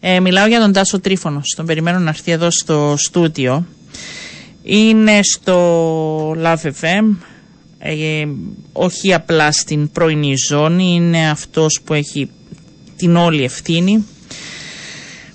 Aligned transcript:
Ε, 0.00 0.20
μιλάω 0.20 0.46
για 0.46 0.60
τον 0.60 0.72
Τάσο 0.72 1.00
Τρίφωνος. 1.00 1.54
Τον 1.56 1.66
περιμένω 1.66 1.98
να 1.98 2.08
έρθει 2.08 2.30
εδώ 2.30 2.50
στο 2.50 2.94
στούτιο. 2.98 3.66
Είναι 4.62 5.20
στο 5.22 6.32
Love 6.32 6.70
FM. 6.80 7.16
Ε, 7.78 8.26
όχι 8.72 9.14
απλά 9.14 9.52
στην 9.52 9.90
πρωινή 9.90 10.34
ζώνη. 10.48 10.94
Είναι 10.94 11.30
αυτός 11.30 11.80
που 11.84 11.94
έχει 11.94 12.30
την 12.96 13.16
όλη 13.16 13.44
ευθύνη. 13.44 14.06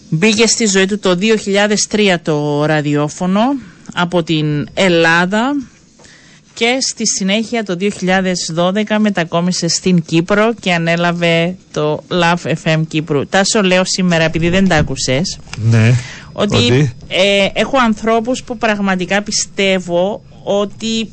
Μπήκε 0.09 0.47
στη 0.47 0.65
ζωή 0.65 0.85
του 0.85 0.99
το 0.99 1.17
2003 1.89 2.15
το 2.21 2.65
ραδιόφωνο 2.65 3.41
από 3.93 4.23
την 4.23 4.67
Ελλάδα 4.73 5.55
και 6.55 6.77
στη 6.91 7.07
συνέχεια 7.07 7.63
το 7.63 7.77
2012 8.55 8.83
μετακόμισε 8.99 9.67
στην 9.67 10.03
Κύπρο 10.05 10.53
και 10.59 10.73
ανέλαβε 10.73 11.55
το 11.71 12.03
Love 12.09 12.53
FM 12.63 12.81
Κύπρου. 12.87 13.27
Τάσο 13.27 13.61
λέω 13.61 13.81
σήμερα 13.85 14.23
επειδή 14.23 14.49
δεν 14.49 14.67
τα 14.67 14.75
άκουσες 14.75 15.37
Ναι. 15.55 15.93
ότι, 16.31 16.93
Ε, 17.07 17.47
έχω 17.53 17.77
ανθρώπους 17.77 18.43
που 18.43 18.57
πραγματικά 18.57 19.21
πιστεύω 19.21 20.23
ότι 20.43 21.09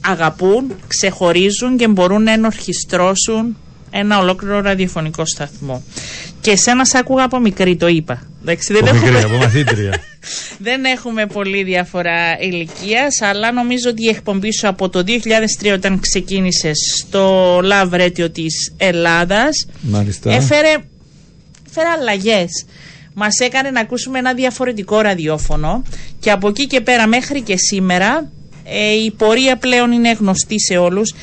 αγαπούν, 0.00 0.72
ξεχωρίζουν 0.86 1.76
και 1.76 1.88
μπορούν 1.88 2.22
να 2.22 2.32
ενορχιστρώσουν 2.32 3.56
ένα 3.90 4.18
ολόκληρο 4.18 4.60
ραδιοφωνικό 4.60 5.26
σταθμό. 5.26 5.82
Και 6.40 6.50
εσένα 6.50 6.84
σ' 6.84 6.94
άκουγα 6.94 7.24
από 7.24 7.38
μικρή, 7.38 7.76
το 7.76 7.88
είπα. 7.88 8.22
Εντάξει, 8.42 8.72
δεν, 8.72 8.88
Από 8.88 8.94
μικρή, 8.94 9.16
έχουμε, 9.16 9.34
από 9.34 9.44
μαθήτρια. 9.44 9.94
δεν 10.58 10.84
έχουμε 10.84 11.26
πολύ 11.26 11.62
διαφορά 11.62 12.38
ηλικίας, 12.40 13.20
αλλά 13.20 13.52
νομίζω 13.52 13.90
ότι 13.90 14.04
η 14.04 14.08
εκπομπή 14.08 14.52
σου 14.52 14.68
από 14.68 14.88
το 14.88 15.04
2003 15.62 15.72
όταν 15.74 16.00
ξεκίνησες 16.00 16.78
στο 16.98 17.56
Love 17.58 18.00
Radio 18.00 18.32
της 18.32 18.72
Ελλάδας 18.76 19.66
Μάλιστα. 19.80 20.30
έφερε, 20.30 20.74
έφερε 21.68 21.88
αλλαγές. 21.98 22.64
Μας 23.14 23.38
έκανε 23.38 23.70
να 23.70 23.80
ακούσουμε 23.80 24.18
ένα 24.18 24.34
διαφορετικό 24.34 25.00
ραδιόφωνο 25.00 25.82
και 26.20 26.30
από 26.30 26.48
εκεί 26.48 26.66
και 26.66 26.80
πέρα 26.80 27.06
μέχρι 27.06 27.40
και 27.42 27.56
σήμερα 27.56 28.30
ε, 28.64 28.92
η 29.04 29.10
πορεία 29.10 29.56
πλέον 29.56 29.92
είναι 29.92 30.12
γνωστή 30.12 30.60
σε 30.60 30.76
όλους. 30.76 31.14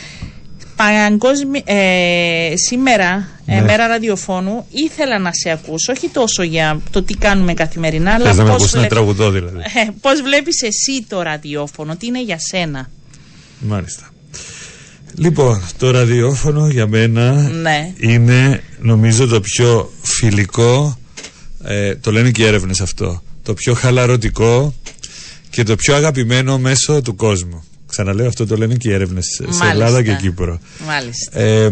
Παγκόσμι, 0.77 1.61
ε, 1.65 2.53
σήμερα, 2.67 3.27
ε, 3.45 3.55
Ναι. 3.55 3.61
μέρα 3.61 3.87
ραδιοφώνου, 3.87 4.65
ήθελα 4.71 5.19
να 5.19 5.31
σε 5.33 5.49
ακούσω, 5.51 5.91
όχι 5.95 6.07
τόσο 6.07 6.43
για 6.43 6.81
το 6.91 7.03
τι 7.03 7.13
κάνουμε 7.13 7.53
καθημερινά, 7.53 8.13
αλλά 8.13 8.25
Θες 8.25 8.37
να 8.37 8.43
με 8.43 8.49
πώς, 8.49 8.57
ακούσει 8.59 8.73
να 8.75 8.79
βλέ- 8.81 8.91
τραγουδώ 8.93 9.31
δηλαδή. 9.31 9.57
ε, 9.57 9.87
πώς 10.01 10.21
βλέπεις 10.21 10.61
εσύ 10.61 11.05
το 11.07 11.21
ραδιόφωνο, 11.21 11.95
τι 11.95 12.05
είναι 12.07 12.23
για 12.23 12.37
σένα; 12.39 12.89
Μάλιστα. 13.59 14.09
Λοιπόν, 15.15 15.61
το 15.77 15.91
ραδιόφωνο 15.91 16.67
για 16.69 16.87
μένα 16.87 17.31
Ναι. 17.49 17.93
είναι 17.97 18.63
νομίζω 18.79 19.27
το 19.27 19.41
πιο 19.41 19.91
φιλικό, 20.01 20.97
ε, 21.63 21.95
το 21.95 22.11
λένε 22.11 22.31
και 22.31 22.41
οι 22.41 22.45
έρευνες 22.45 22.81
αυτό, 22.81 23.23
το 23.43 23.53
πιο 23.53 23.73
χαλαρωτικό 23.73 24.73
και 25.49 25.63
το 25.63 25.75
πιο 25.75 25.95
αγαπημένο 25.95 26.57
μέσο 26.59 27.01
του 27.01 27.15
κόσμου. 27.15 27.63
Ξαναλέω 27.97 28.27
αυτό 28.27 28.45
το 28.45 28.55
λένε 28.57 28.75
και 28.75 28.89
οι 28.89 28.93
έρευνες 28.93 29.25
σε 29.35 29.43
Μάλιστα. 29.43 29.69
Ελλάδα 29.69 30.03
και 30.03 30.13
Κύπρο. 30.21 30.59
Μάλιστα. 30.87 31.39
Ε, 31.39 31.71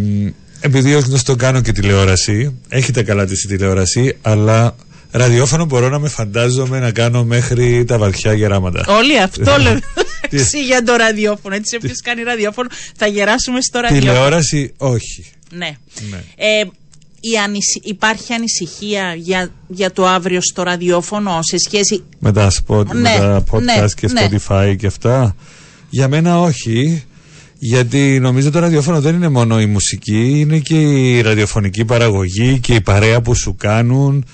επειδή 0.59 0.95
ως 0.95 1.03
γνωστό 1.03 1.35
κάνω 1.35 1.61
και 1.61 1.71
τηλεόραση, 1.71 2.55
έχει 2.69 2.91
τα 2.91 3.03
καλά 3.03 3.25
της 3.25 3.43
η 3.43 3.47
τηλεόραση, 3.47 4.17
αλλά 4.21 4.75
ραδιόφωνο 5.11 5.65
μπορώ 5.65 5.89
να 5.89 5.99
με 5.99 6.09
φαντάζομαι 6.09 6.79
να 6.79 6.91
κάνω 6.91 7.23
μέχρι 7.23 7.83
τα 7.85 7.97
βαθιά 7.97 8.33
γεράματα. 8.33 8.85
Όλοι 8.87 9.19
αυτό 9.19 9.57
λέμε. 9.61 9.79
Τι- 10.29 10.37
Εσύ 10.37 10.63
για 10.63 10.83
το 10.83 10.95
ραδιόφωνο. 10.95 11.55
Έτσι, 11.55 11.75
όποιος 11.75 12.01
κάνει 12.03 12.23
ραδιόφωνο, 12.23 12.67
θα 12.97 13.07
γεράσουμε 13.07 13.61
στο 13.61 13.79
ραδιόφωνο. 13.79 14.11
Τηλεόραση 14.11 14.73
όχι. 14.77 15.25
Ναι. 15.51 15.75
Ναι. 16.09 16.17
Ε, 16.35 16.63
η 17.19 17.37
ανησυχ- 17.43 17.85
Υπάρχει 17.87 18.33
ανησυχία 18.33 19.13
για, 19.17 19.51
για 19.67 19.91
το 19.91 20.07
αύριο 20.07 20.41
στο 20.41 20.63
ραδιόφωνο 20.63 21.39
σε 21.41 21.57
σχέση. 21.57 22.03
Με 22.19 22.31
τα, 22.31 22.51
spot, 22.51 22.85
με 22.85 22.99
Ναι, 22.99 23.15
τα 23.19 23.43
podcast 23.51 23.61
ναι, 23.61 23.85
και 23.95 24.07
ναι. 24.11 24.27
Spotify 24.47 24.75
και 24.77 24.87
αυτά; 24.87 25.35
Για 25.95 26.07
μένα 26.07 26.39
όχι. 26.39 27.03
Γιατί 27.57 28.19
νομίζω 28.22 28.51
το 28.51 28.59
ραδιόφωνο 28.59 29.01
δεν 29.01 29.16
είναι 29.16 29.29
μόνο 29.29 29.61
η 29.61 29.66
μουσική, 29.66 30.39
είναι 30.39 30.59
και 30.59 30.75
η 30.75 31.22
ραδιοφωνική 31.22 31.85
παραγωγή 31.85 32.59
και 32.59 32.75
η 32.75 32.81
παρέα 32.81 33.22
που 33.22 33.35
σου 33.35 33.56
κάνουν 33.56 34.25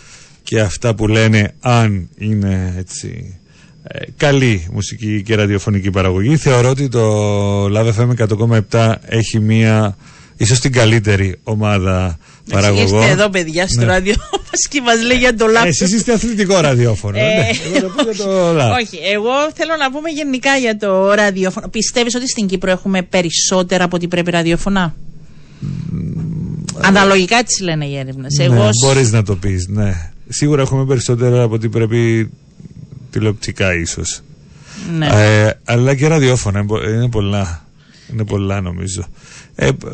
και 0.44 0.59
αυτά 0.59 0.95
που 0.95 1.07
λένε 1.07 1.53
αν 1.59 2.09
είναι 2.17 2.75
έτσι 2.77 3.39
ε, 3.83 3.99
καλή 4.17 4.67
μουσική 4.72 5.22
και 5.22 5.35
ραδιοφωνική 5.35 5.89
παραγωγή. 5.89 6.38
Θεωρώ 6.38 6.69
ότι 6.69 6.88
το 6.88 7.66
Love 7.66 7.93
FM 7.93 8.28
100,7 8.69 8.93
έχει 9.01 9.39
μία 9.39 9.97
ίσως 10.41 10.59
την 10.59 10.72
καλύτερη 10.72 11.40
ομάδα 11.44 12.18
παραγωγών. 12.50 13.02
Είστε 13.02 13.12
εδώ, 13.12 13.29
παιδιά, 13.29 13.68
στο 13.68 13.79
Ναι. 13.79 13.85
ράδιο 13.85 14.16
μας 14.52 14.68
και 14.69 14.81
μας 14.81 15.03
λέει 15.03 15.18
για 15.18 15.35
το 15.35 15.46
λάθος. 15.47 15.69
Εσείς 15.81 15.94
είστε 15.94 16.13
αθλητικό 16.13 16.59
ραδιόφωνο. 16.59 17.18
Ε, 17.18 17.22
ναι. 17.22 17.50
Εγώ 17.78 17.79
το 17.88 17.94
πω 17.96 18.03
για 18.12 18.24
το 18.25 18.50
Love. 18.59 18.75
Όχι, 18.81 18.97
εγώ 19.13 19.31
θέλω 19.53 19.75
να 19.79 19.91
πούμε 19.91 20.09
γενικά 20.09 20.56
για 20.57 20.78
το 20.78 21.13
ραδιόφωνο. 21.13 21.68
Πιστεύεις 21.68 22.16
ότι 22.16 22.29
στην 22.29 22.47
Κύπρο 22.47 22.72
έχουμε 22.72 23.02
περισσότερα 23.02 23.84
από 23.84 23.96
ό,τι 23.96 24.07
πρέπει 24.07 24.31
ραδιόφωνα; 24.31 24.96
Αναλογικά 26.81 27.38
έτσι 27.38 27.63
λένε 27.63 27.85
οι 27.85 27.97
έρευνες. 27.97 28.38
Εγώ. 28.40 28.53
Ναι, 28.53 28.69
σ- 28.72 28.85
μπορείς 28.85 29.12
να 29.12 29.23
το 29.23 29.35
πεις, 29.35 29.68
ναι. 29.68 30.12
Σίγουρα 30.29 30.62
έχουμε 30.62 30.85
περισσότερα 30.85 31.44
από 31.44 31.53
ό,τι 31.56 31.69
πρέπει 31.69 32.29
τηλεοπτικά 33.12 33.75
ίσως. 33.75 34.22
Ναι. 34.97 35.08
Ε, 35.13 35.52
αλλά 35.63 35.96
και 35.96 36.08
ραδιόφωνα 36.08 36.59
είναι 36.59 36.68
πο- 36.68 36.81
είναι 36.84 37.09
πολλά. 37.09 37.66
Είναι 38.13 38.25
πολλά 38.25 38.62
νομίζω. 38.62 39.03
Ε, 39.56 39.72
π- 39.72 39.85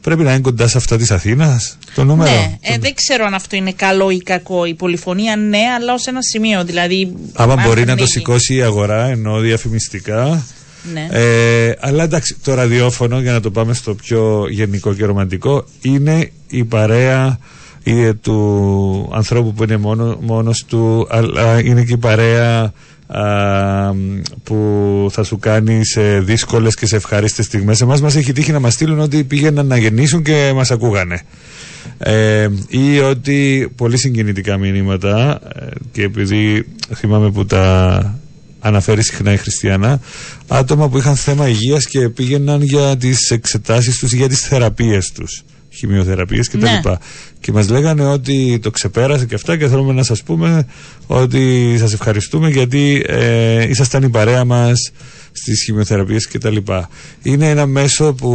πρέπει 0.00 0.22
να 0.22 0.30
είναι 0.30 0.40
κοντά 0.40 0.68
σε 0.68 0.76
αυτά 0.76 0.96
της 0.96 1.10
Αθήνας 1.10 1.78
το 1.94 2.04
νούμερο. 2.04 2.30
Ναι, 2.30 2.56
ε, 2.60 2.78
δεν 2.78 2.94
ξέρω 2.94 3.24
αν 3.24 3.34
αυτό 3.34 3.56
είναι 3.56 3.72
καλό 3.72 4.10
ή 4.10 4.18
κακό. 4.18 4.64
Η 4.64 4.74
πολυφωνία 4.74 5.36
ναι, 5.36 5.62
αλλά 5.76 5.94
ως 5.94 6.06
ένα 6.06 6.22
σημείο. 6.22 6.64
Δηλαδή. 6.64 7.14
Άμα 7.32 7.52
αν 7.52 7.62
μπορεί 7.62 7.80
να 7.80 7.86
το 7.86 7.92
ανοίγει. 7.92 8.10
σηκώσει 8.10 8.54
η 8.54 8.62
αγορά 8.62 9.04
ενώ 9.04 9.38
διαφημιστικά. 9.38 10.44
Ναι. 10.92 11.08
Ε, 11.10 11.74
αλλά 11.80 12.02
εντάξει, 12.02 12.36
το 12.42 12.54
ραδιόφωνο, 12.54 13.20
για 13.20 13.32
να 13.32 13.40
το 13.40 13.50
πάμε 13.50 13.74
στο 13.74 13.94
πιο 13.94 14.46
γενικό 14.50 14.94
και 14.94 15.04
ρομαντικό, 15.04 15.64
είναι 15.82 16.30
η 16.48 16.64
παρέα 16.64 17.38
ε, 17.82 18.12
του 18.12 19.10
ανθρώπου 19.14 19.52
που 19.52 19.62
είναι 19.62 19.76
μόνο, 19.76 20.18
μόνος 20.20 20.64
του, 20.64 21.06
αλλά 21.10 21.60
είναι 21.60 21.84
και 21.84 21.92
η 21.92 21.98
παρέα 21.98 22.72
α, 23.08 23.92
που 24.42 25.08
θα 25.10 25.22
σου 25.22 25.38
κάνει 25.38 25.84
σε 25.84 26.20
δύσκολες 26.20 26.74
και 26.74 26.86
σε 26.86 26.96
ευχάριστες 26.96 27.44
στιγμές. 27.44 27.80
Εμάς 27.80 28.00
μας 28.00 28.16
έχει 28.16 28.32
τύχει 28.32 28.52
να 28.52 28.60
μας 28.60 28.72
στείλουν 28.72 29.00
ότι 29.00 29.24
πήγαιναν 29.24 29.66
να 29.66 29.76
γεννήσουν 29.76 30.22
και 30.22 30.52
μας 30.54 30.70
ακούγανε. 30.70 31.20
Ε, 31.98 32.48
ή 32.68 32.98
ότι 32.98 33.68
πολύ 33.76 33.98
συγκινητικά 33.98 34.56
μηνύματα 34.56 35.40
ε, 35.54 35.66
και 35.92 36.02
επειδή 36.02 36.66
θυμάμαι 36.94 37.30
που 37.30 37.46
τα 37.46 38.18
αναφέρει 38.60 39.02
συχνά 39.02 39.32
η 39.32 39.36
Χριστιανά 39.36 40.00
άτομα 40.48 40.88
που 40.88 40.98
είχαν 40.98 41.16
θέμα 41.16 41.48
υγείας 41.48 41.86
και 41.86 42.08
πήγαιναν 42.08 42.62
για 42.62 42.96
τις 42.96 43.30
εξετάσεις 43.30 43.98
τους 43.98 44.12
ή 44.12 44.16
για 44.16 44.28
τις 44.28 44.40
θεραπείες 44.40 45.12
τους 45.12 45.44
χημειοθεραπείες 45.70 46.48
κτλ. 46.48 46.58
Ναι. 46.58 46.80
Και 47.40 47.52
μας 47.52 47.68
λέγανε 47.68 48.04
ότι 48.04 48.58
το 48.62 48.70
ξεπέρασε 48.70 49.26
και 49.26 49.34
αυτά 49.34 49.56
και 49.56 49.68
θέλουμε 49.68 49.92
να 49.92 50.02
σας 50.02 50.22
πούμε 50.22 50.66
ότι 51.06 51.74
σας 51.78 51.92
ευχαριστούμε 51.92 52.50
γιατί 52.50 53.04
ε, 53.06 53.68
ήσασταν 53.68 54.02
η 54.02 54.08
παρέα 54.08 54.44
μας 54.44 54.90
στις 55.32 55.62
χημειοθεραπείες 55.62 56.26
κτλ. 56.28 56.56
Είναι 57.22 57.50
ένα 57.50 57.66
μέσο 57.66 58.12
που... 58.14 58.28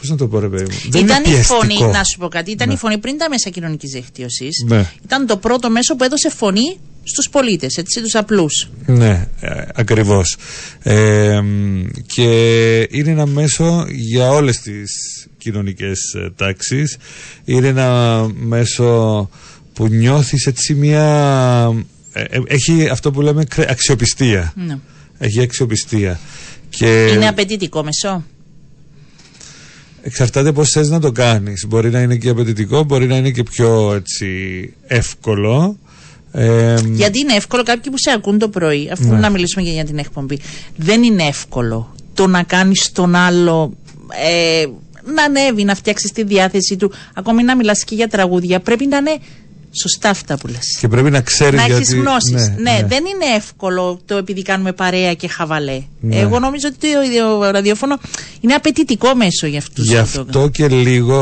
Πώς 0.00 0.08
να 0.10 0.16
το 0.16 0.28
πω 0.28 0.38
ρε 0.38 0.48
παιδί 0.48 0.62
μου. 0.62 0.90
Δεν 0.90 1.04
ήταν 1.04 1.24
είναι 1.24 1.36
η 1.36 1.42
φωνή, 1.42 1.66
πιεστικό. 1.66 1.90
να 1.90 2.04
σου 2.04 2.18
πω 2.18 2.28
κάτι, 2.28 2.50
ήταν 2.50 2.68
Ναι. 2.68 2.74
η 2.74 2.76
φωνή 2.76 2.98
πριν 2.98 3.18
τα 3.18 3.28
μέσα 3.28 3.50
κοινωνικής 3.50 3.90
δικτύωσης. 3.90 4.64
Ναι. 4.66 4.90
Ήταν 5.04 5.26
το 5.26 5.36
πρώτο 5.36 5.70
μέσο 5.70 5.96
που 5.96 6.04
έδωσε 6.04 6.30
φωνή 6.30 6.78
στους 7.02 7.28
πολίτες, 7.30 7.76
έτσι, 7.76 8.00
τους 8.02 8.14
απλούς. 8.14 8.68
Ναι, 8.86 9.28
ε, 9.40 9.62
ακριβώς. 9.74 10.36
Ε, 10.82 11.40
μ, 11.40 11.86
και 12.06 12.22
είναι 12.90 13.10
ένα 13.10 13.26
μέσο 13.26 13.86
για 13.88 14.30
όλες 14.30 14.58
τις 14.60 14.90
κοινωνικές 15.50 15.98
ε, 16.14 16.30
τάξεις. 16.36 16.96
Είναι 17.44 17.66
ένα 17.68 18.26
μέσο 18.34 19.28
που 19.72 19.88
νιώθεις 19.88 20.46
έτσι 20.46 20.74
μια... 20.74 21.04
ε, 22.12 22.22
ε, 22.22 22.40
έχει 22.46 22.88
αυτό 22.88 23.10
που 23.10 23.20
λέμε 23.20 23.44
κρε- 23.44 23.70
αξιοπιστία. 23.70 24.52
Ναι. 24.56 24.78
Έχει 25.18 25.40
αξιοπιστία. 25.40 26.20
Και 26.68 27.06
Είναι 27.06 27.28
απαιτητικό 27.28 27.82
μεσό; 27.84 28.24
εξαρτάται 30.02 30.52
πώς 30.52 30.70
θες 30.70 30.88
να 30.88 31.00
το 31.00 31.12
κάνεις. 31.12 31.64
Μπορεί 31.68 31.90
να 31.90 32.00
είναι 32.00 32.16
και 32.16 32.28
απαιτητικό, 32.28 32.82
μπορεί 32.84 33.06
να 33.06 33.16
είναι 33.16 33.30
και 33.30 33.42
πιο 33.42 33.92
έτσι 33.94 34.26
εύκολο. 34.86 35.78
Ε, 36.32 36.76
μ, 36.84 36.94
Γιατί 36.94 37.18
είναι 37.18 37.34
εύκολο 37.34 37.62
κάποιοι 37.62 37.90
που 37.90 37.98
σε 37.98 38.10
ακούν 38.16 38.38
το 38.38 38.48
πρωί, 38.48 38.88
αφού 38.92 39.06
Ναι. 39.08 39.18
να 39.18 39.30
μιλήσουμε 39.30 39.62
και 39.62 39.70
για 39.70 39.84
την 39.84 39.98
εκπομπή. 39.98 40.38
Δεν 40.76 41.02
είναι 41.02 41.22
εύκολο 41.24 41.94
το 42.14 42.26
να 42.26 42.42
κάνεις 42.42 42.92
τον 42.92 43.14
άλλο 43.14 43.72
ε, 44.28 44.66
να 45.14 45.22
ανέβει, 45.22 45.64
να 45.64 45.74
φτιάξεις 45.74 46.12
τη 46.12 46.22
διάθεση 46.22 46.76
του. 46.76 46.92
Ακόμη 47.14 47.42
να 47.42 47.56
μιλάς 47.56 47.84
και 47.84 47.94
για 47.94 48.08
τραγούδια. 48.08 48.60
Πρέπει 48.60 48.86
να 48.86 48.96
είναι 48.96 49.18
Σωστά 49.80 50.10
αυτά 50.10 50.38
που 50.38 50.46
λες. 50.46 50.78
Και 50.80 50.88
πρέπει 50.88 51.10
να 51.10 51.20
ξέρεις 51.20 51.60
Να 51.60 51.66
γιατί... 51.66 51.82
έχει 51.82 51.94
γνώσεις. 51.94 52.48
Ναι, 52.48 52.70
ναι. 52.70 52.86
δεν 52.88 53.04
είναι 53.04 53.34
εύκολο 53.36 54.00
το 54.04 54.16
επειδή 54.16 54.42
κάνουμε 54.42 54.72
παρέα 54.72 55.14
και 55.14 55.28
χαβαλέ. 55.28 55.82
Ναι. 56.00 56.16
Εγώ 56.16 56.38
νομίζω 56.38 56.68
ότι 56.74 56.92
το, 56.92 57.40
το 57.40 57.50
ραδιόφωνο 57.50 57.98
είναι 58.40 58.54
απαιτητικό 58.54 59.14
μέσο 59.14 59.46
για 59.46 59.58
αυτούς 59.58 59.86
Γι' 59.86 59.96
αυτό 59.96 60.48
και 60.48 60.68
λίγο 60.68 61.18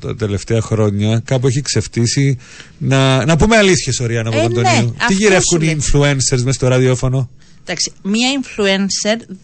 τα 0.00 0.16
τελευταία 0.16 0.60
χρόνια 0.60 1.22
κάπου 1.24 1.46
έχει 1.46 1.60
ξεφτύσει 1.60 2.38
να, 2.78 3.24
να 3.24 3.36
πούμε 3.36 3.56
αλήθειες, 3.56 4.00
Οριάννα 4.00 4.30
Ε, 4.30 4.36
Παπαντονίου. 4.36 4.70
ναι, 4.72 4.80
Τι 4.82 4.94
αυτό 4.98 5.12
γυρεύκουν 5.12 5.60
σου 5.60 5.64
οι 5.64 5.78
λέω. 5.94 6.12
influencers 6.12 6.42
μες 6.42 6.54
στο 6.54 6.68
ραδιόφωνο; 6.68 7.28
Εντάξει, 7.62 7.92
μία 8.02 8.28
influencer, 8.42 9.34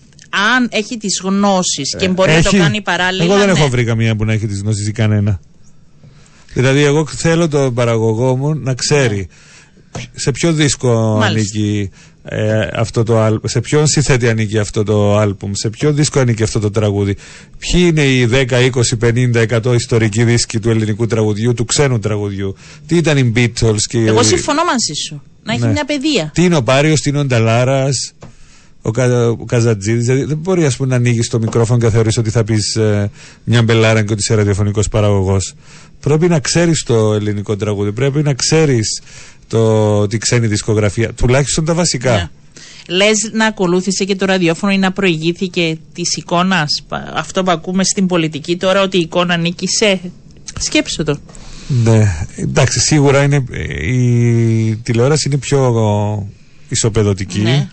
αν 0.57 0.69
έχει 0.71 0.97
τις 0.97 1.21
γνώσεις 1.25 1.97
και 1.99 2.09
μπορεί 2.09 2.29
να 2.31 2.35
Ε, 2.37 2.39
Έχει. 2.39 2.57
το 2.57 2.63
κάνει 2.63 2.81
παράλληλα. 2.83 3.25
Εγώ 3.25 3.37
δεν 3.37 3.47
ναι. 3.47 3.53
έχω 3.53 3.69
βρει 3.69 3.85
καμία 3.85 4.17
που 4.17 4.25
να 4.25 4.33
έχει 4.33 4.47
τις 4.47 4.61
γνώσεις 4.61 4.89
ή 4.89 4.93
κανένα. 4.93 5.41
Δηλαδή, 6.55 6.83
εγώ 6.83 7.07
θέλω 7.07 7.49
τον 7.49 7.75
παραγωγό 7.75 8.37
μου 8.37 8.55
να 8.55 8.75
ξέρει 8.75 9.29
σε 10.15 10.31
ποιο 10.31 10.53
δίσκο 10.53 11.17
Μάλιστα. 11.19 11.59
ανήκει 11.59 11.91
ε, 12.25 12.69
αυτό 12.75 13.03
το 13.03 13.21
άλμπουμ, 13.21 13.51
σε 13.51 13.61
ποιον 13.61 13.87
συνθέτη 13.87 14.29
ανήκει 14.29 14.59
αυτό 14.59 14.83
το 14.83 15.17
άλμπουμ, 15.19 15.51
σε 15.55 15.71
ποιο 15.71 15.93
δίσκο 15.93 16.21
ανήκει 16.21 16.43
αυτό 16.43 16.59
το 16.61 16.71
τραγούδι. 16.71 17.17
Ποιοι 17.59 17.85
είναι 17.89 18.03
οι 18.05 18.29
10, 18.33 18.47
20, 18.51 18.71
50, 19.01 19.47
100 19.65 19.75
ιστορικοί 19.75 20.25
δίσκοι 20.25 20.59
του 20.59 20.71
ελληνικού 20.71 21.07
τραγουδιού, 21.07 21.55
του 21.55 21.65
ξένου 21.65 21.99
τραγουδιού; 21.99 22.57
Τι 22.87 22.97
ήταν 22.97 23.17
οι 23.19 23.33
Beatles 23.37 23.77
και 23.89 23.99
οι- 23.99 24.07
Εγώ 24.07 24.23
συμφωνώ 24.23 24.65
μαζί 24.65 24.93
σου. 25.07 25.23
Να 25.45 25.53
έχει 25.53 25.63
Ναι. 25.63 25.71
μια 25.71 25.85
παιδεία. 25.85 26.31
τι 26.35 26.45
είναι 26.45 26.57
ο 26.57 26.63
Πάριος, 26.63 27.01
τι 27.01 27.09
είναι 27.09 27.19
ο 27.19 27.25
Νταλάρας, 27.25 28.13
ο, 28.83 28.91
Κα, 28.91 29.29
ο 29.29 29.45
Καζατζίδης. 29.45 30.05
Δηλαδή 30.05 30.25
δεν 30.25 30.37
μπορεί 30.37 30.65
ας 30.65 30.77
πούμε, 30.77 30.89
να 30.89 30.97
ανοίγεις 30.97 31.29
το 31.29 31.39
μικρόφωνο 31.39 31.79
και 31.79 31.85
να 31.85 31.91
θεωρείς 31.91 32.17
ότι 32.17 32.31
θα 32.31 32.45
πεις 32.45 32.79
μια 33.45 33.63
μπελάρα 33.63 34.03
και 34.03 34.13
ότι 34.13 34.21
είσαι 34.21 34.35
ραδιοφωνικός 34.35 34.89
παραγωγός. 34.89 35.55
Πρέπει 36.01 36.29
να 36.29 36.41
ξέρεις 36.41 36.83
το 36.83 37.15
ελληνικό 37.15 37.57
τραγούδι, 37.57 37.93
πρέπει 37.93 38.23
να 38.23 38.35
ξέρεις 38.35 39.03
τη 40.09 40.19
ξένη 40.19 40.47
δισκογραφία, 40.47 41.13
τουλάχιστον 41.13 41.65
τα 41.65 41.75
βασικά. 41.75 42.15
Ναι. 42.15 42.29
Λες 42.89 43.31
να 43.33 43.47
ακολούθησε 43.47 44.05
και 44.05 44.17
το 44.17 44.27
ραδιόφωνο 44.27 44.73
ή 44.73 44.79
να 44.79 44.93
προηγήθηκε 44.93 45.79
της 45.93 46.17
εικόνας. 46.17 46.85
Αυτό 47.15 47.43
που 47.43 47.51
ακούμε 47.51 47.85
στην 47.85 48.07
πολιτική 48.07 48.57
τώρα, 48.57 48.83
ότι 48.83 48.97
η 48.97 49.01
εικόνα 49.01 49.35
ανήκει 49.35 49.67
σε. 49.69 50.01
Σκέψου 50.59 51.03
το. 51.03 51.19
Ναι, 51.85 52.27
εντάξει, 52.37 52.81
σίγουρα 52.81 53.23
είναι, 53.23 53.45
ε, 53.51 53.93
η 53.93 54.77
τηλεόραση 54.83 55.29
είναι 55.29 55.39
πιο 55.39 56.29
ισοπεδωτική. 56.69 57.41
Ναι. 57.41 57.69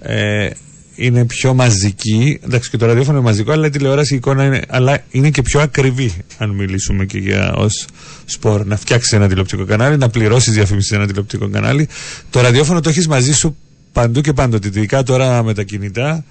Ε, 0.00 0.50
είναι 0.94 1.24
πιο 1.24 1.54
μαζική. 1.54 2.40
Εντάξει, 2.44 2.70
και 2.70 2.76
το 2.76 2.86
ραδιόφωνο 2.86 3.18
είναι 3.18 3.26
μαζικό, 3.26 3.52
αλλά 3.52 3.66
η 3.66 3.70
τηλεόραση 3.70 4.14
η 4.14 4.16
εικόνα 4.16 4.44
είναι, 4.44 4.62
αλλά 4.68 4.98
είναι 5.10 5.30
και 5.30 5.42
πιο 5.42 5.60
ακριβή. 5.60 6.14
Αν 6.38 6.50
μιλήσουμε 6.50 7.04
και 7.04 7.18
για 7.18 7.52
ως 7.54 7.86
σπορ, 8.24 8.66
να 8.66 8.76
φτιάξεις 8.76 9.12
ένα 9.12 9.28
τηλεοπτικό 9.28 9.64
κανάλι, 9.64 9.96
να 9.96 10.08
πληρώσεις 10.08 10.52
διαφήμιση 10.52 10.88
σε 10.88 10.94
ένα 10.94 11.06
τηλεοπτικό 11.06 11.48
κανάλι. 11.48 11.88
Το 12.30 12.40
ραδιόφωνο 12.40 12.80
το 12.80 12.88
έχεις 12.88 13.08
μαζί 13.08 13.32
σου 13.32 13.56
παντού 13.92 14.20
και 14.20 14.32
πάντοτε. 14.32 14.68
Ειδικά 14.68 15.02
τώρα 15.02 15.42
με 15.42 15.54
τα 15.54 15.62
κινητά. 15.62 16.24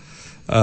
Α, 0.46 0.62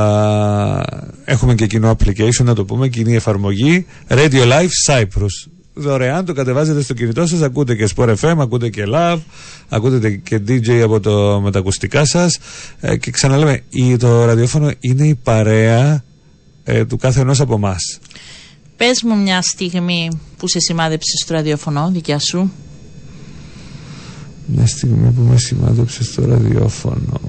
έχουμε 1.25 1.55
και 1.55 1.67
κοινό 1.67 1.91
application, 1.91 2.45
να 2.45 2.55
το 2.55 2.65
πούμε, 2.65 2.89
κοινή 2.89 3.15
εφαρμογή. 3.15 3.87
Radio 4.09 4.43
Live 4.43 4.69
Cyprus. 4.89 5.51
Δωρεάν 5.79 6.25
το 6.25 6.33
κατεβάζετε 6.33 6.83
στο 6.83 6.95
κινητό 6.95 7.27
σας, 7.27 7.43
ακούτε 7.43 7.75
και 7.75 7.89
Sport 7.97 8.15
FM, 8.21 8.35
ακούτε 8.39 8.69
και 8.69 8.85
Love, 8.95 9.19
ακούτε 9.69 10.11
και 10.11 10.41
DJ 10.49 10.71
από 10.71 11.01
το, 11.01 11.41
με 11.41 11.51
τα 11.51 11.59
ακουστικά 11.59 12.05
σας 12.05 12.39
ε, 12.81 12.97
και 12.97 13.11
ξαναλέμε, 13.11 13.63
η, 13.69 13.97
το 13.97 14.25
ραδιόφωνο 14.25 14.71
είναι 14.81 15.07
η 15.07 15.15
παρέα 15.15 16.05
ε, 16.65 16.85
του 16.85 16.97
κάθε 16.97 17.21
ενός 17.21 17.41
από 17.41 17.55
εμάς. 17.55 17.99
Πες 18.77 19.03
μου 19.03 19.17
μια 19.17 19.43
στιγμή 19.43 20.21
που 20.37 20.49
σε 20.49 20.59
σημάδεψες 20.61 21.21
στο 21.25 21.35
ραδιόφωνο, 21.35 21.91
δικιά 21.93 22.19
σου. 22.19 22.53
Μια 24.47 24.67
στιγμή 24.67 25.11
που 25.11 25.21
με 25.21 25.39
σημάδεψες 25.39 26.07
στο 26.07 26.27
ραδιόφωνο. 26.27 27.21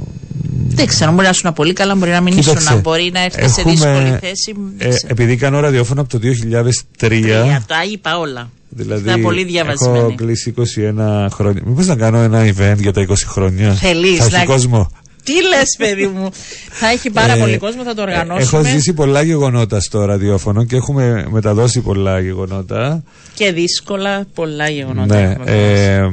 Δεν 0.68 0.86
ξέρω, 0.88 1.12
μπορεί 1.12 1.24
να 1.24 1.30
ήσουν 1.30 1.54
πολύ 1.54 1.74
καλά, 1.74 1.96
μπορεί 1.96 2.12
να 2.12 2.22
μην 2.22 2.36
Κοίταξε, 2.36 2.64
ήσουν, 2.70 2.82
μπορεί 2.82 3.10
να 3.14 3.24
έρθεις 3.24 3.54
σε 3.54 3.60
έχουμε, 3.60 3.74
δύσκολη 3.76 4.18
θέση. 4.22 4.56
δεν 4.78 4.88
Ε, 4.88 4.96
ξέρω. 4.96 5.08
επειδή 5.12 5.36
κάνω 5.36 5.60
ραδιόφωνο 5.60 6.02
από 6.02 6.10
το 6.10 6.18
2003. 6.18 6.82
Τρία, 6.98 7.64
τα 7.68 7.76
είπα 7.92 8.18
όλα. 8.18 8.50
Δηλαδή, 8.70 9.10
Ήταν 9.10 9.22
πολύ 9.22 9.44
διαβασμένη. 9.44 9.98
έχω 9.98 10.14
κλείσει 10.16 10.54
21 10.58 11.28
χρόνια. 11.32 11.62
Μήπως 11.66 11.88
να 11.88 11.96
κάνω 11.96 12.18
ένα 12.18 12.42
event 12.46 12.78
για 12.78 12.94
τα 12.94 13.02
20 13.02 13.14
χρόνια; 13.28 13.74
Θέλεις 13.74 14.18
Θα 14.18 14.26
έχει 14.26 14.36
να- 14.36 14.44
κόσμο. 14.46 14.92
Τι 15.24 15.34
λες, 15.34 15.76
παιδί 15.78 16.08
μου; 16.08 16.30
θα 16.72 16.88
έχει 16.88 17.10
πάρα 17.10 17.34
Ε, 17.34 17.40
πολύ 17.40 17.58
κόσμο, 17.58 17.84
θα 17.84 17.94
το 17.94 18.02
ε, 18.02 18.04
οργανώσουμε. 18.04 18.60
Έχω 18.60 18.70
ζήσει 18.70 18.94
πολλά 18.94 19.22
γεγονότα 19.22 19.80
στο 19.80 20.06
ραδιόφωνο 20.06 20.64
και 20.64 20.76
έχουμε 20.76 21.26
μεταδώσει 21.30 21.80
πολλά 21.82 22.20
γεγονότα. 22.20 23.04
Και 23.34 23.52
δύσκολα, 23.52 24.26
πολλά 24.34 24.70
γεγονότα. 24.70 25.16
Ναι. 25.16 25.22
έχουμε 25.22 25.46
περάσει. 25.46 25.84
Ε, 25.84 26.08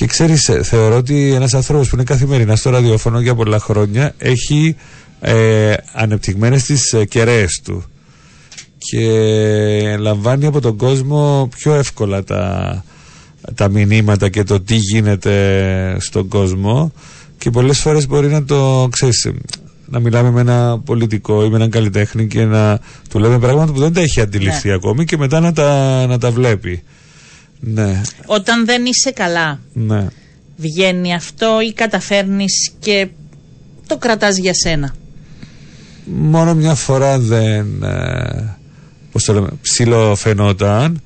και 0.00 0.06
ξέρεις, 0.06 0.48
ε, 0.48 0.62
θεωρώ 0.62 0.96
ότι 0.96 1.32
ένας 1.32 1.54
άνθρωπος 1.54 1.88
που 1.88 1.94
είναι 1.94 2.04
καθημερινά 2.04 2.56
στο 2.56 2.70
ραδιόφωνο 2.70 3.20
για 3.20 3.34
πολλά 3.34 3.58
χρόνια 3.58 4.14
έχει 4.18 4.76
ε, 5.20 5.74
ανεπτυγμένες 5.92 6.62
τις 6.64 6.92
ε, 6.92 7.04
κεραίες 7.04 7.60
του 7.64 7.82
και 8.78 9.96
λαμβάνει 9.98 10.46
από 10.46 10.60
τον 10.60 10.76
κόσμο 10.76 11.48
πιο 11.56 11.74
εύκολα 11.74 12.24
τα, 12.24 12.84
τα 13.54 13.68
μηνύματα 13.68 14.28
και 14.28 14.42
το 14.42 14.60
τι 14.60 14.74
γίνεται 14.74 15.96
στον 15.98 16.28
κόσμο 16.28 16.92
και 17.38 17.50
πολλές 17.50 17.78
φορές 17.78 18.06
μπορεί 18.06 18.28
να 18.28 18.44
το 18.44 18.88
ξέρεις 18.90 19.30
να 19.86 20.00
μιλάμε 20.00 20.30
με 20.30 20.40
ένα 20.40 20.78
πολιτικό 20.84 21.44
ή 21.44 21.48
με 21.48 21.56
έναν 21.56 21.70
καλλιτέχνη 21.70 22.26
και 22.26 22.44
να 22.44 22.78
του 23.08 23.18
λέμε 23.18 23.38
πράγματα 23.38 23.72
που 23.72 23.78
δεν 23.80 23.92
τα 23.92 24.00
έχει 24.00 24.20
αντιληφθεί 24.20 24.68
Ναι. 24.68 24.74
ακόμη 24.74 25.04
και 25.04 25.16
μετά 25.16 25.40
να 25.40 25.52
τα, 25.52 26.06
να 26.06 26.18
τα 26.18 26.30
βλέπει. 26.30 26.82
Ναι, 27.60 28.00
Όταν 28.26 28.64
δεν 28.64 28.84
είσαι 28.84 29.10
καλά, 29.10 29.60
ναι. 29.72 30.06
βγαίνει 30.56 31.14
αυτό 31.14 31.60
ή 31.60 31.72
καταφέρνεις 31.72 32.72
και 32.78 33.08
το 33.86 33.96
κρατάς 33.96 34.36
για 34.36 34.54
σένα; 34.54 34.94
Μόνο 36.04 36.54
μια 36.54 36.74
φορά 36.74 37.18
δεν. 37.18 37.82
Ε, 37.82 38.56
πώς 39.12 39.24
το 39.24 39.32
λέμε, 39.32 39.48
ψιλοφαινόταν 39.62 41.02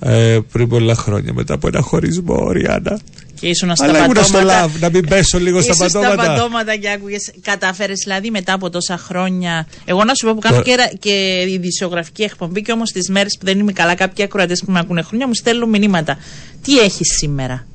ε, 0.00 0.38
πριν 0.52 0.68
πολλά 0.68 0.94
χρόνια 0.94 1.32
μετά 1.32 1.54
από 1.54 1.66
ένα 1.66 1.80
χωρισμό, 1.80 2.50
Ριάννα. 2.50 3.00
Και 3.40 3.48
ήσουν 3.48 3.76
στα 3.76 3.84
Αλλά 3.84 3.98
ήμουν 3.98 4.10
στο 4.10 4.20
πατώματα. 4.32 4.60
λαβ, 4.60 4.80
να 4.80 4.90
μην 4.90 5.08
πέσω 5.08 5.38
λίγο 5.38 5.60
στα 5.60 5.72
Ήσουν 5.72 5.86
πατώματα. 5.86 6.22
στα 6.22 6.32
πατώματα 6.32 6.76
και 6.76 6.90
άκουγες, 6.90 7.32
κατάφερες 7.42 8.00
δηλαδή 8.04 8.30
μετά 8.30 8.52
από 8.52 8.70
τόσα 8.70 8.96
χρόνια. 8.98 9.66
Εγώ 9.84 10.04
να 10.04 10.14
σου 10.14 10.26
πω 10.26 10.32
που 10.34 10.40
κάνω 10.40 10.56
Το- 10.56 10.62
και, 10.62 10.74
ρα- 10.74 10.90
και 10.98 11.44
ειδησιογραφική 11.48 12.22
εκπομπή 12.22 12.62
και 12.62 12.72
όμως 12.72 12.90
τις 12.92 13.08
μέρες 13.08 13.36
που 13.38 13.44
δεν 13.46 13.58
είμαι 13.58 13.72
καλά 13.72 13.94
κάποιοι 13.94 14.24
ακροατές 14.24 14.62
που 14.66 14.72
με 14.72 14.78
ακούνε 14.78 15.02
χρόνια 15.02 15.26
μου 15.26 15.34
στέλνουν 15.34 15.68
μηνύματα. 15.68 16.16
Τι 16.62 16.78
έχεις 16.78 17.08
σήμερα; 17.18 17.66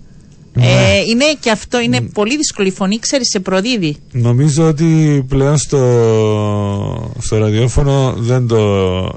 Ναι. 0.54 0.66
Ε, 0.66 1.00
είναι 1.10 1.26
και 1.40 1.50
αυτό, 1.52 1.80
είναι 1.82 2.02
πολύ 2.02 2.38
δύσκολη 2.38 2.68
η 2.68 2.72
φωνή, 2.72 3.00
ξέρεις, 3.00 3.28
σε 3.30 3.40
προδίδει. 3.40 3.98
Νομίζω 4.12 4.68
ότι 4.68 5.24
πλέον 5.30 5.58
στο, 5.58 7.12
στο 7.20 7.38
ραδιόφωνο 7.38 8.14
δεν 8.18 8.48
το 8.48 8.58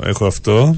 έχω 0.05 0.26
αυτό. 0.26 0.76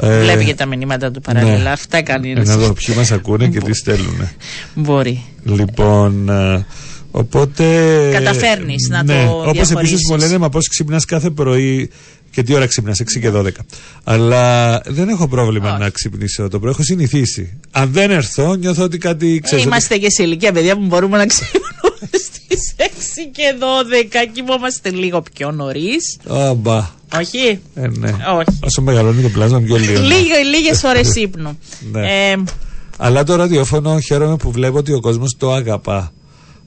Ε, 0.00 0.20
Βλέπει 0.22 0.44
και 0.44 0.54
τα 0.54 0.66
μηνύματα 0.66 1.10
του 1.10 1.20
παράλληλα. 1.20 1.56
ναι. 1.58 1.70
Αυτά 1.70 2.02
κάνει. 2.02 2.30
Ε, 2.30 2.42
Να 2.42 2.56
δω 2.56 2.72
ποιοι 2.72 2.94
μας 2.98 3.10
ακούνε 3.12 3.46
και 3.48 3.60
τι 3.60 3.74
στέλνουν. 3.74 4.28
Μπορεί. 4.74 5.22
Λοιπόν, 5.44 6.28
ε, 6.28 6.66
οπότε. 7.10 7.64
Καταφέρνεις 8.12 8.88
να 8.88 9.02
ναι, 9.02 9.24
το 9.24 9.30
Όπως 9.30 9.46
επίσης 9.48 9.66
διαχωρίσεις. 9.68 10.10
μου 10.10 10.16
λένε, 10.16 10.38
μα 10.38 10.48
πώς 10.48 10.68
ξυπνάς 10.68 11.04
κάθε 11.04 11.30
πρωί 11.30 11.90
και 12.36 12.42
τι 12.42 12.54
ώρα 12.54 12.66
ξυπνά, 12.66 12.94
6 12.98 13.20
και 13.20 13.30
12. 13.34 13.48
Αλλά 14.04 14.80
δεν 14.86 15.08
έχω 15.08 15.28
πρόβλημα 15.28 15.70
Όχι. 15.70 15.80
να 15.80 15.90
ξυπνήσω 15.90 16.48
το 16.48 16.58
πρωί, 16.58 16.70
έχω 16.70 16.82
συνηθίσει. 16.82 17.58
Αν 17.70 17.88
δεν 17.92 18.10
έρθω, 18.10 18.54
νιώθω 18.54 18.82
ότι 18.82 18.98
κάτι 18.98 19.34
Ε, 19.34 19.38
ξέρεις. 19.38 19.64
είμαστε 19.64 19.96
και 19.98 20.10
σε 20.10 20.22
ηλικία, 20.22 20.52
παιδιά, 20.52 20.74
που 20.76 20.84
μπορούμε 20.86 21.16
να 21.16 21.26
ξυπνούμε 21.26 22.08
στις 22.12 22.74
6 22.76 22.82
και 23.32 23.42
12. 23.58 24.30
Κοιμόμαστε 24.32 24.90
λίγο 24.90 25.22
πιο 25.34 25.50
νωρίς. 25.50 26.18
Αμπά. 26.28 26.88
Όχι; 27.18 27.60
Ε, 27.74 27.86
ναι. 27.88 28.08
Όχι. 28.10 28.58
Όσο 28.60 28.82
μεγαλώνει 28.82 29.22
το 29.22 29.28
πλάσμα, 29.28 29.60
πιο 29.60 29.76
λίγο. 29.76 30.00
Λίγε 30.00 30.42
λίγες 30.54 30.82
ώρες 30.84 31.14
ύπνου. 31.14 31.58
Ναι. 31.92 32.30
Ε, 32.30 32.36
Αλλά 32.96 33.24
το 33.24 33.34
ραδιόφωνο 33.36 34.00
χαίρομαι 34.00 34.36
που 34.36 34.50
βλέπω 34.50 34.78
ότι 34.78 34.92
ο 34.92 35.00
κόσμος 35.00 35.36
το 35.38 35.52
αγαπά. 35.52 36.12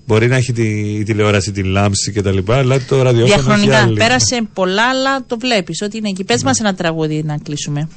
Μπορεί 0.09 0.27
να 0.27 0.35
έχει 0.35 0.53
τη, 0.53 0.67
η 0.99 1.03
τηλεόραση, 1.03 1.51
την 1.51 1.65
λάμψη 1.65 2.11
κτλ. 2.11 2.37
Αλλά 2.47 2.79
το 2.79 3.01
ραδιόφωνο. 3.01 3.23
έχει 3.23 3.25
διαχρονικά. 3.25 3.77
άλλη. 3.77 3.97
Πέρασε 3.97 4.47
πολλά, 4.53 4.89
αλλά 4.89 5.23
το 5.27 5.37
βλέπεις 5.39 5.81
ότι 5.81 5.97
είναι 5.97 6.09
εκεί. 6.09 6.23
Πες 6.23 6.43
μας 6.43 6.59
ένα 6.59 6.73
τραγούδι 6.73 7.23
να 7.25 7.37
κλείσουμε. 7.37 7.87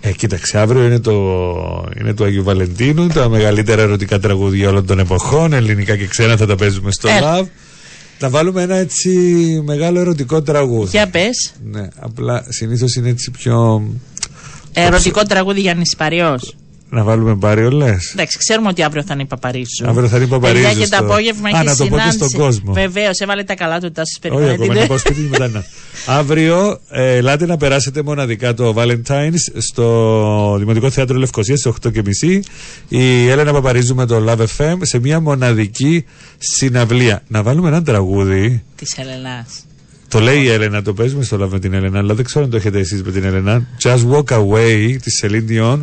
Ε, 0.00 0.12
κοίταξε, 0.12 0.58
αύριο 0.58 0.84
είναι 0.84 0.98
το, 0.98 1.12
είναι 2.00 2.14
το 2.14 2.24
Αγίου 2.24 2.42
Βαλεντίνου, 2.42 3.06
τα 3.06 3.28
μεγαλύτερα 3.28 3.82
ερωτικά 3.82 4.18
τραγούδια 4.18 4.68
όλων 4.68 4.86
των 4.86 4.98
εποχών, 4.98 5.52
ελληνικά 5.52 5.96
και 5.96 6.06
ξένα 6.06 6.36
θα 6.36 6.46
τα 6.46 6.56
παίζουμε 6.56 6.90
στο 6.92 7.08
Έλα. 7.08 7.40
live. 7.40 7.46
Θα 8.18 8.28
βάλουμε 8.28 8.62
ένα 8.62 8.76
έτσι 8.76 9.10
μεγάλο 9.64 10.00
ερωτικό 10.00 10.42
τραγούδι. 10.42 10.88
Για 10.90 11.08
πες. 11.08 11.52
Ναι, 11.64 11.88
απλά 11.96 12.44
συνήθως 12.48 12.94
είναι 12.94 13.08
έτσι 13.08 13.30
πιο. 13.30 13.82
Ερωτικό 14.72 15.22
τραγούδι 15.22 15.60
για 15.60 15.74
νησπαριό. 15.74 16.38
Να 16.90 17.02
βάλουμε 17.04 17.38
όλε. 17.64 17.96
Εντάξει, 18.12 18.38
ξέρουμε 18.38 18.68
ότι 18.68 18.82
αύριο 18.82 19.02
θα 19.02 19.14
είναι 19.14 19.22
η 19.22 19.26
Παπαρίζου. 19.26 19.88
Αύριο 19.88 20.08
θα 20.08 20.16
είναι 20.16 20.24
η 20.24 20.28
Παπαρίζου. 20.28 20.66
Παιδιά 20.66 20.84
και 20.84 20.90
το 20.90 20.96
απόγευμα 20.96 21.48
έχει 21.48 21.64
να 21.64 21.76
το 21.76 21.86
πω 21.86 21.96
και 21.96 22.10
στον 22.10 22.30
κόσμο. 22.30 22.72
Βεβαίως, 22.72 23.18
έβαλε 23.18 23.44
τα 23.44 23.54
καλά 23.54 23.80
του 23.80 23.92
τάσει 23.92 24.18
περιμένετε. 24.20 24.52
Όχι, 24.52 24.62
ακόμα 24.62 24.80
να 24.80 24.86
πάω 24.86 24.98
σπίτι 24.98 25.20
μετά 25.20 25.64
Αύριο 26.06 26.80
ε, 26.88 27.16
ελάτε 27.16 27.46
να 27.46 27.56
περάσετε 27.56 28.02
μοναδικά 28.02 28.54
το 28.54 28.74
Valentine's 28.76 29.60
στο 29.70 30.56
Δημοτικό 30.58 30.90
Θέατρο 30.90 31.18
Λευκοσία 31.18 31.56
στις 31.56 31.72
8.30. 31.82 32.40
Η 32.88 33.28
Έλενα 33.28 33.52
Παπαρίζου 33.52 33.94
με 33.94 34.06
το 34.06 34.24
Love 34.28 34.44
FM 34.56 34.76
σε 34.80 34.98
μια 34.98 35.20
μοναδική 35.20 36.04
συναυλία. 36.38 37.22
Να 37.28 37.42
βάλουμε 37.42 37.68
ένα 37.68 37.82
τραγούδι. 37.82 38.62
Της 38.76 38.98
Ελενά. 38.98 39.46
Το 40.08 40.20
λέει 40.20 40.42
η 40.42 40.48
Έλενα, 40.48 40.82
το 40.82 40.92
παίζουμε 40.92 41.24
στο 41.24 41.44
Love 41.44 41.48
με 41.50 41.58
την 41.58 41.74
Έλενα, 41.74 41.98
αλλά 41.98 42.14
δεν 42.14 42.24
ξέρω 42.24 42.44
αν 42.44 42.50
το 42.50 42.56
έχετε 42.56 42.78
εσείς 42.78 43.02
με 43.02 43.10
την 43.10 43.24
Έλενα. 43.24 43.66
Just 43.82 44.00
Walk 44.12 44.24
Away 44.24 44.96
της 45.02 45.24
Celine 45.24 45.50
Dion 45.50 45.80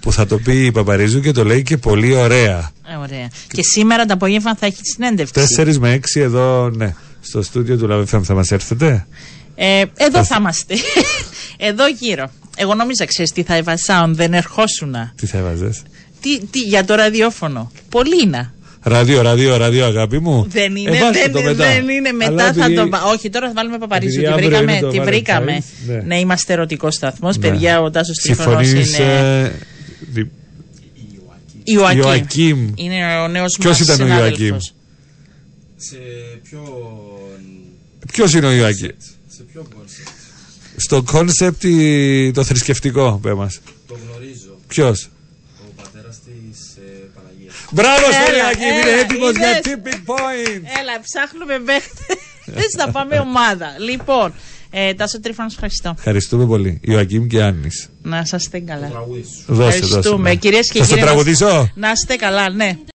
που 0.00 0.12
θα 0.12 0.26
το 0.26 0.38
πει 0.38 0.64
η 0.64 0.72
Παπαρίζου 0.72 1.20
και 1.20 1.32
το 1.32 1.44
λέει 1.44 1.62
και 1.62 1.76
πολύ 1.76 2.14
ωραία. 2.14 2.70
Ε, 2.92 2.96
ωραία. 2.96 3.28
Και 3.52 3.62
σήμερα 3.62 4.04
το 4.04 4.12
απόγευμα 4.12 4.56
θα 4.56 4.66
έχει 4.66 4.80
συνέντευξη. 4.82 5.44
4 5.56 5.76
με 5.76 6.00
6 6.14 6.20
εδώ, 6.20 6.70
ναι, 6.70 6.94
στο 7.20 7.42
στούντιο 7.42 7.76
του 7.76 7.88
Love 7.90 8.16
FM 8.16 8.22
θα 8.22 8.34
μας 8.34 8.50
έρθετε; 8.50 9.06
Ε, 9.54 9.82
εδώ 9.96 10.24
θα, 10.24 10.36
είμαστε. 10.38 10.74
εδώ 11.68 11.88
γύρω. 11.88 12.30
Εγώ 12.56 12.74
νόμιζα, 12.74 13.04
ξέρεις 13.04 13.30
τι 13.32 13.42
θα 13.42 13.54
έβαζα, 13.54 14.06
δεν 14.08 14.34
ερχόσουν. 14.34 14.94
Τι 15.16 15.26
θα 15.26 15.38
έβαζες; 15.38 15.82
Τι, 16.20 16.46
τι, 16.46 16.60
για 16.60 16.84
το 16.84 16.94
ραδιόφωνο. 16.94 17.70
Πολύνα. 17.88 18.52
Ραδίο, 18.82 19.22
ραδίο, 19.22 19.56
ραδίο, 19.56 19.86
αγάπη 19.86 20.18
μου. 20.18 20.46
Δεν 20.48 20.76
είναι, 20.76 20.96
ε, 20.96 21.00
δεν, 21.12 21.44
μετά. 21.44 21.64
δεν 21.64 21.88
είναι. 21.88 22.12
Μετά 22.12 22.52
θα 22.52 22.72
το. 22.72 22.88
Όχι, 23.12 23.30
τώρα 23.30 23.46
θα 23.46 23.52
βάλουμε 23.54 23.78
Παπαρίζου. 23.78 24.22
Τη 24.22 24.32
βρήκαμε. 24.32 24.80
Τη 24.90 25.00
βρήκαμε. 25.00 25.62
Ναι. 25.86 26.02
ναι. 26.06 26.18
είμαστε 26.18 26.52
ερωτικός 26.52 26.94
σταθμός. 26.94 27.36
Ναι. 27.36 27.48
Παιδιά, 27.48 27.80
ο 27.80 27.90
Τάσος 27.90 28.16
Τρίφωνο 28.16 28.60
είναι. 28.60 29.52
Ιωακίμ. 31.64 32.72
Είναι 32.74 33.16
ο 33.16 33.28
νέος 33.28 33.56
Ποιος 33.60 33.80
ήταν 33.80 34.00
ο 34.00 34.06
Ιωακίμ. 34.06 34.56
Σε 35.76 35.96
ποιο. 36.42 36.62
Ποιος 38.12 38.34
είναι 38.34 38.46
ο 38.46 38.52
Ιωακίμ. 38.52 38.90
Σε 39.28 39.42
ποιο 39.42 39.66
κόνσεπτ. 39.76 40.08
Στο 40.76 41.02
κόνσεπτ 41.02 41.64
το 42.34 42.44
θρησκευτικό, 42.44 43.18
πε 43.22 43.34
μα. 43.34 43.50
Το 43.86 43.98
γνωρίζω. 44.06 44.58
Ποιος; 44.66 45.10
Μπράβο 47.70 48.04
στο 48.12 48.36
Ιάκη, 48.36 48.64
είναι 48.64 49.00
έτοιμος 49.00 49.36
για 49.36 49.60
tipping 49.62 50.02
point. 50.10 50.62
Έλα, 50.80 51.00
ψάχνουμε 51.02 51.58
μέχρι 51.58 51.90
να 52.80 52.90
πάμε 52.90 53.18
ομάδα. 53.18 53.76
Λοιπόν, 53.78 54.32
ε, 54.70 54.94
Τάσο 54.94 55.20
Τρίφωνο, 55.20 55.48
ευχαριστώ. 55.52 55.94
Ευχαριστούμε 55.98 56.46
πολύ. 56.46 56.80
Ιωακείμ 56.82 57.26
και 57.26 57.42
Άννης. 57.42 57.88
Να 58.02 58.24
είστε 58.36 58.58
καλά. 58.58 58.90
Δώσε, 59.46 59.76
Ευχαριστούμε. 59.78 60.28
Ναι. 60.28 60.34
Κυρίες 60.34 60.70
και 60.70 60.80
κύριοι. 60.80 61.00
Θα 61.00 61.06
τραγουδήσω; 61.06 61.70
Να 61.74 61.90
είστε 61.90 62.16
καλά, 62.16 62.50
ναι. 62.50 62.78